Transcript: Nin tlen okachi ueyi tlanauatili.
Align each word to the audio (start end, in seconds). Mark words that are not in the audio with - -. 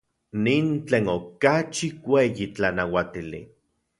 Nin 0.43 0.67
tlen 0.85 1.05
okachi 1.15 1.87
ueyi 2.13 2.45
tlanauatili. 2.55 3.41